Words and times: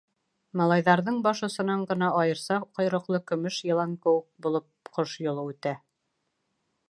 Малайҙарҙың 0.59 1.19
баш 1.27 1.41
осонан 1.47 1.83
ғына, 1.91 2.07
айырса 2.21 2.57
ҡойроҡло 2.79 3.21
көмөш 3.33 3.59
йылан 3.69 3.95
кеүек 4.07 4.27
булып, 4.47 4.67
Ҡош 4.97 5.17
Юлы 5.27 5.47
үтә. 5.53 5.77